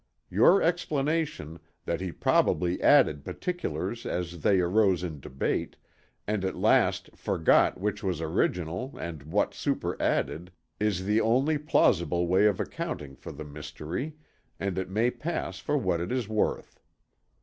Your 0.31 0.63
explanation, 0.63 1.59
that 1.85 2.01
he 2.01 2.11
probably 2.11 2.81
added 2.81 3.23
particulars 3.23 4.03
as 4.03 4.39
they 4.41 4.59
arose 4.59 5.03
in 5.03 5.19
debate, 5.19 5.75
and 6.25 6.43
at 6.43 6.55
last 6.57 7.15
forgot 7.15 7.79
which 7.79 8.01
was 8.01 8.19
original 8.19 8.97
and 8.99 9.21
what 9.21 9.53
superadded, 9.53 10.49
is 10.79 11.05
the 11.05 11.21
only 11.21 11.59
plausible 11.59 12.25
way 12.25 12.47
of 12.47 12.59
accounting 12.59 13.15
for 13.15 13.31
the 13.31 13.45
mystery, 13.45 14.15
and 14.59 14.79
it 14.79 14.89
may 14.89 15.11
pass 15.11 15.59
for 15.59 15.77
what 15.77 16.01
it 16.01 16.11
is 16.11 16.27
worth. 16.27 16.79